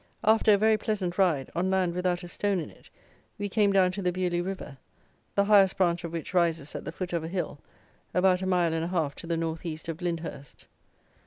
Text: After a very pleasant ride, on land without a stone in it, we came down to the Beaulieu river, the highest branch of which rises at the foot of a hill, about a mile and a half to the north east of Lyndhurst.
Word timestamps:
After 0.23 0.51
a 0.51 0.57
very 0.57 0.79
pleasant 0.79 1.19
ride, 1.19 1.51
on 1.53 1.69
land 1.69 1.93
without 1.93 2.23
a 2.23 2.27
stone 2.27 2.59
in 2.59 2.71
it, 2.71 2.89
we 3.37 3.47
came 3.47 3.71
down 3.71 3.91
to 3.91 4.01
the 4.01 4.11
Beaulieu 4.11 4.41
river, 4.41 4.79
the 5.35 5.45
highest 5.45 5.77
branch 5.77 6.03
of 6.03 6.11
which 6.11 6.33
rises 6.33 6.73
at 6.73 6.85
the 6.85 6.91
foot 6.91 7.13
of 7.13 7.23
a 7.23 7.27
hill, 7.27 7.59
about 8.11 8.41
a 8.41 8.47
mile 8.47 8.73
and 8.73 8.83
a 8.85 8.87
half 8.87 9.13
to 9.17 9.27
the 9.27 9.37
north 9.37 9.63
east 9.63 9.87
of 9.89 10.01
Lyndhurst. 10.01 10.65